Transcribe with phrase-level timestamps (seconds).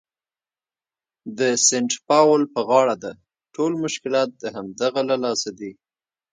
[1.39, 3.11] د سینټ پاول په غاړه ده،
[3.55, 5.71] ټول مشکلات د همدغه له لاسه دي.